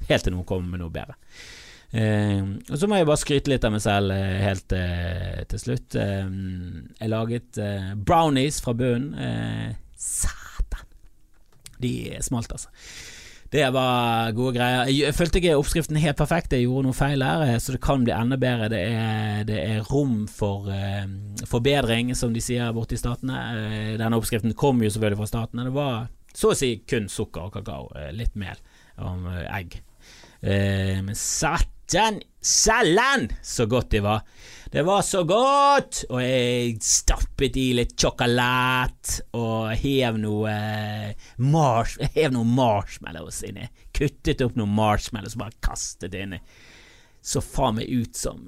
[0.08, 1.16] helt til noen kommer med noe bedre.
[1.94, 5.60] Eh, og så må jeg bare skryte litt av meg selv eh, helt eh, til
[5.62, 5.94] slutt.
[5.94, 7.60] Jeg laget
[8.06, 9.76] brownies fra bunnen.
[11.84, 11.92] De
[12.24, 12.72] smalt, altså.
[13.54, 14.88] Det var gode greier.
[14.90, 18.10] Jeg følte ikke oppskriften helt perfekt, jeg gjorde noe feil her, så det kan bli
[18.10, 18.66] enda bedre.
[18.72, 21.04] Det er, det er rom for uh,
[21.46, 23.36] forbedring, som de sier borte i statene.
[23.54, 25.68] Uh, denne oppskriften kom jo selvfølgelig fra statene.
[25.68, 28.58] Det var så å si kun sukker og kakao, uh, litt mel
[29.04, 29.78] og egg.
[30.42, 33.28] men satan Salen!
[33.42, 34.22] Så godt det var.
[34.74, 36.00] Det var så godt!
[36.10, 40.54] Og jeg stappet i litt sjokolade og hev noe
[41.38, 43.68] mars, hev noe marshmallows inni.
[43.94, 46.40] Kuttet opp noen marshmallows og bare kastet inni.
[47.24, 48.42] Så faen meg ut som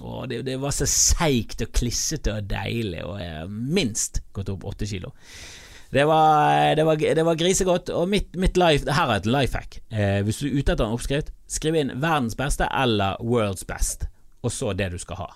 [0.00, 4.64] Å, det, det, var så seigt og klissete og deilig, og jeg minst gått opp
[4.72, 5.12] åtte kilo.
[5.94, 7.92] Det var, det var, det var grisegodt.
[7.94, 9.78] Og mitt, mitt life Her er et life hack.
[9.92, 14.06] Eh, hvis du er ute etter en oppskrift, skriv inn 'verdens beste' eller 'world's best',
[14.42, 15.30] og så det du skal ha.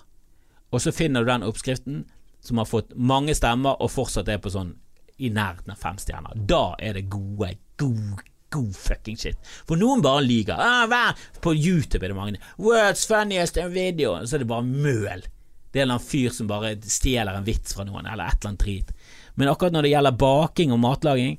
[0.71, 2.05] Og så finner du den oppskriften
[2.41, 4.75] som har fått mange stemmer, og fortsatt er på sånn
[5.17, 6.35] i nærheten av fem stjerner.
[6.47, 9.37] Da er det gode, god, god fucking shit.
[9.67, 10.55] For noen bare lyver.
[10.55, 12.39] Ah, på YouTube er det mange.
[12.57, 15.25] 'World's funniest video', så er det bare møl.
[15.71, 18.39] Det er en eller annen fyr som bare stjeler en vits fra noen, eller et
[18.39, 18.93] eller annet drit.
[19.35, 21.37] Men akkurat når det gjelder baking og matlaging,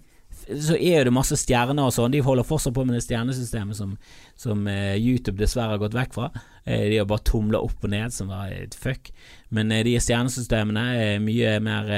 [0.59, 2.13] så er det masse stjerner og sånn.
[2.15, 3.95] De holder fortsatt på med det stjernesystemet som,
[4.39, 6.31] som uh, YouTube dessverre har gått vekk fra.
[6.67, 9.13] Uh, de har bare tumla opp og ned, som var et fuck.
[9.55, 11.95] Men uh, de stjernesystemene er mye mer,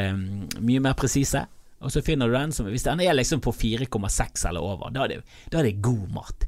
[0.60, 1.46] mye mer presise.
[1.82, 5.06] Og så finner du den som Hvis den er liksom på 4,6 eller over, da
[5.06, 6.46] er, det, da er det god mat.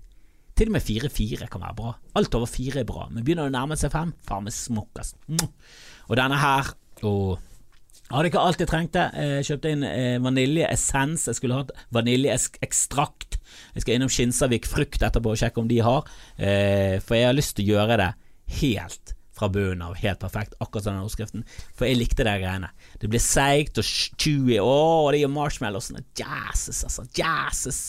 [0.54, 1.96] Til og med 4-4 kan være bra.
[2.20, 5.02] Alt over 4 er bra, men begynner det å nærme seg 5, faen meg smokk,
[5.02, 5.16] ass.
[6.06, 6.70] Og denne her,
[7.02, 7.42] og
[8.14, 9.04] Hadde ikke alt jeg trengte.
[9.18, 11.26] Jeg kjøpte inn eh, vaniljeessens.
[11.26, 13.40] Jeg skulle hatt vaniljeekstrakt.
[13.74, 16.06] Jeg skal innom Skinsavik Frukt etterpå og sjekke om de har,
[16.38, 18.10] eh, for jeg har lyst til å gjøre det
[18.60, 19.96] helt fra bunnen av.
[19.98, 21.44] Helt perfekt, akkurat sånn oppskriften.
[21.74, 22.70] For jeg likte de greiene.
[23.02, 24.58] Det blir seigt og chewy.
[24.62, 26.04] Å, det gir marshmallowsene.
[26.18, 27.06] Jazzes, altså.
[27.18, 27.80] Jazzes.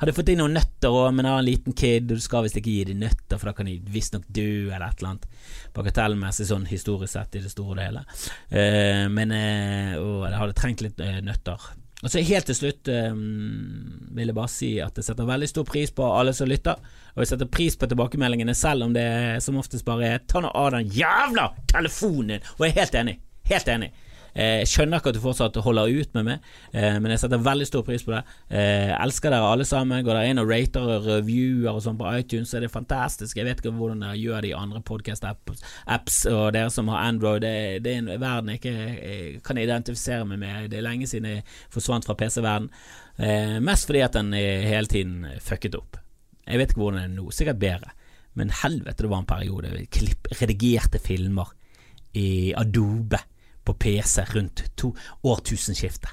[0.00, 2.46] Hadde fått inn noen nøtter òg, men jeg har en liten kid, og du skal
[2.46, 5.28] visst ikke gi dem nøtter, for da kan de visstnok dø, eller et eller annet.
[5.76, 8.04] Bagatellmessig sånn historisk sett i det store og hele.
[8.52, 11.72] Uh, men uh, jeg hadde trengt litt uh, nøtter.
[12.02, 15.66] Og så Helt til slutt um, vil jeg bare si at jeg setter veldig stor
[15.68, 16.78] pris på alle som lytter.
[17.14, 19.06] Og jeg setter pris på tilbakemeldingene, selv om det
[19.44, 22.42] som oftest bare er 'ta nå av den jævla telefonen.
[22.58, 23.18] Og jeg er helt enig.
[23.46, 23.92] Helt enig.
[24.32, 27.42] Eh, jeg skjønner ikke at du fortsatt holder ut med meg, eh, men jeg setter
[27.44, 28.22] veldig stor pris på det.
[28.48, 30.04] Jeg eh, elsker dere alle sammen.
[30.04, 33.36] Går dere inn og rater og reviewer og sånn på iTunes, så er det fantastisk.
[33.36, 37.44] Jeg vet ikke hvordan dere gjør det i andre podcast-apps, og dere som har Android,
[37.44, 40.70] det, det er en verden jeg ikke kan identifisere meg med.
[40.72, 42.70] Det er lenge siden jeg forsvant fra PC-verden.
[43.62, 45.98] mest fordi at den hele tiden fucket opp.
[46.46, 47.92] Jeg vet ikke hvordan det er nå, sikkert bedre.
[48.38, 49.74] Men helvete, det var en periode.
[49.92, 51.52] Klipp, redigerte filmer
[52.16, 53.20] i Adobe
[53.64, 56.10] på PC rundt to årtusenskiftet.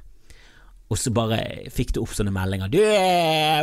[0.90, 2.72] Og så bare fikk du opp sånne meldinger.
[2.74, 2.80] Du,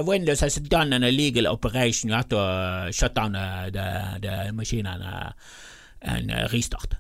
[0.07, 2.11] Windows has done an illegal operation.
[2.11, 3.83] You have to shut down the,
[4.22, 5.03] the machine and,
[6.03, 6.94] and restart.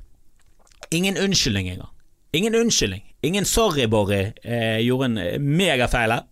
[0.90, 1.92] Ingen unnskyldning engang.
[2.32, 3.04] Ingen unnskyldning.
[3.22, 4.32] Ingen sorry, Borry.
[4.42, 6.26] Eh, gjorde en megafeil her.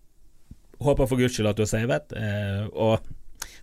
[0.80, 2.12] Håper for guds skyld at du har savet.
[2.18, 2.98] Eh, og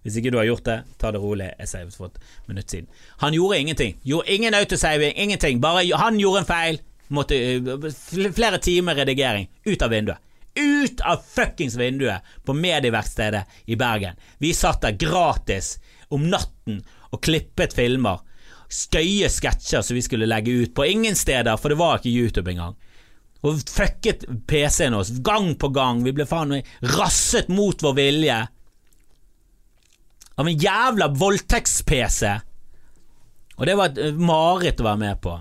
[0.01, 1.51] hvis ikke du har gjort det, ta det rolig.
[1.59, 2.87] Jeg savet for et minutt siden.
[3.21, 3.99] Han gjorde ingenting.
[4.03, 5.61] Gjorde ingen autosaving, ingenting.
[5.61, 6.79] Bare han gjorde en feil.
[7.07, 9.49] Måtte, eh, flere timer redigering.
[9.65, 10.17] Ut av vinduet.
[10.55, 14.15] Ut av fuckings vinduet på Medieverkstedet i Bergen.
[14.37, 15.77] Vi satt der gratis
[16.09, 18.19] om natten og klippet filmer.
[18.71, 22.51] Skøye sketsjer som vi skulle legge ut på ingen steder, for det var ikke YouTube
[22.51, 22.75] engang.
[23.43, 26.03] Og fucket PC-en oss gang på gang.
[26.03, 28.47] Vi ble faen meg rasset mot vår vilje
[30.39, 32.31] av en jævla voldtekts-PC.
[33.57, 35.35] Og det var et mareritt å være med på.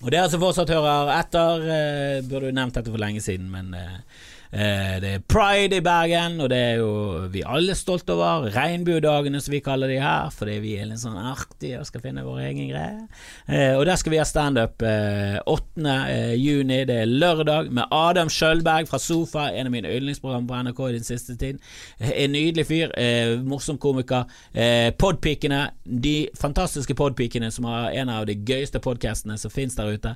[0.00, 3.74] Og dere som fortsatt hører etter, eh, burde jo nevnt dette for lenge siden, men
[3.76, 6.90] eh, Eh, det er pride i Bergen, og det er jo
[7.30, 8.48] vi alle stolt over.
[8.50, 12.24] Regnbuedagene, som vi kaller de her, fordi vi er litt sånn artige og skal finne
[12.26, 13.04] vår egen greie.
[13.46, 15.94] Eh, og der skal vi ha standup 8.
[16.10, 20.58] Eh, juni, det er lørdag, med Adam Sjølberg fra Sofa, en av mine yndlingsprogram på
[20.66, 21.62] NRK i den siste tiden.
[22.10, 22.94] En nydelig fyr,
[23.46, 24.26] morsom komiker.
[24.98, 30.14] Podpikene, de fantastiske podpikene som har en av de gøyeste podkastene som finnes der ute.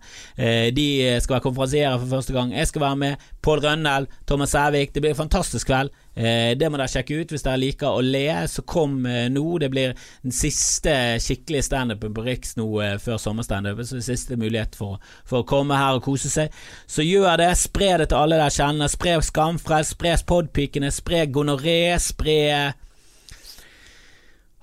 [0.74, 0.88] De
[1.22, 2.52] skal være konferansierer for første gang.
[2.54, 3.30] Jeg skal være med.
[3.44, 4.08] Pål Rønnel.
[4.26, 4.94] Thomas Sævik.
[4.94, 5.90] Det blir en fantastisk kveld.
[6.16, 8.26] Eh, det må dere sjekke ut hvis dere liker å le.
[8.48, 9.44] Så kom eh, nå.
[9.60, 9.92] Det blir
[10.24, 13.86] den siste skikkelige standupen på Riks nå eh, før sommerstandupen.
[13.88, 16.54] Så det siste mulighet for, for, å komme her og kose seg.
[16.86, 17.52] Så gjør det.
[17.60, 18.92] Spre det til alle dere kjenner.
[18.92, 22.38] Spre Skamfrelst, spre Podpikene, spre gonoré, spre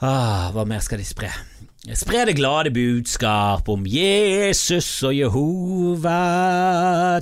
[0.02, 1.30] ah, Hva mer skal de spre?
[1.82, 6.17] Spre det glade budskap om Jesus og Jehova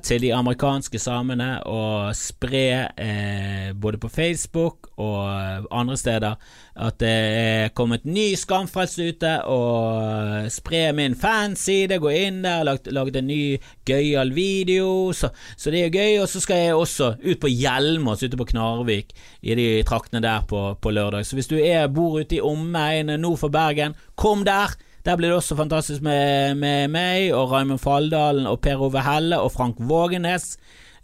[0.04, 5.32] til de amerikanske samene, og spre eh, både på Facebook og
[5.72, 6.36] andre steder
[6.80, 13.20] at det er kommet ny Skamfrelst ute, og spre min fanside, gå inn der, laget
[13.20, 13.42] en ny
[13.88, 16.20] gøyal video, så, så, det er gøy.
[16.24, 19.12] Og så skal jeg også ut på Hjelmås ute på Knarvik,
[19.42, 21.28] i de traktene der på, på lørdag.
[21.28, 24.78] Så hvis du er, bor ute i omegnen nord for Bergen, kom der!
[25.06, 29.40] Der blir det også fantastisk med, med meg og Raymond Faldalen og Per Ove Helle
[29.40, 30.58] og Frank Vågenes.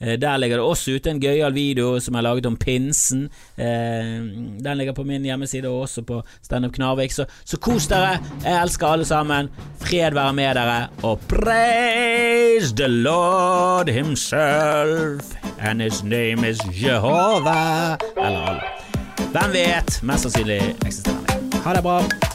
[0.05, 3.29] Eh, der ligger det også ute en gøyal video som er laget om pinsen.
[3.57, 3.65] Eh,
[4.63, 7.11] den ligger på min hjemmeside og også på Standup Knarvik.
[7.11, 8.19] Så, så kos dere.
[8.43, 9.49] Jeg elsker alle sammen.
[9.79, 10.87] Fred være med dere.
[11.03, 15.35] Og praise the Lord himself.
[15.59, 17.97] And his name is Jehovah.
[18.17, 18.61] Eller alle.
[19.31, 19.99] Hvem vet?
[20.03, 21.59] Mest sannsynlig eksisterende.
[21.65, 22.34] Ha det bra.